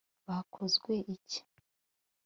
Bakozwe 0.27 0.93
iki 1.13 1.39